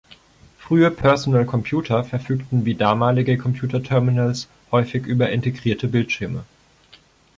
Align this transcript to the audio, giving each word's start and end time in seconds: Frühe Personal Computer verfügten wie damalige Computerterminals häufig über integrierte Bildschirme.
Frühe 0.57 0.89
Personal 0.89 1.45
Computer 1.45 2.03
verfügten 2.03 2.65
wie 2.65 2.73
damalige 2.73 3.37
Computerterminals 3.37 4.47
häufig 4.71 5.05
über 5.05 5.29
integrierte 5.29 5.87
Bildschirme. 5.87 6.43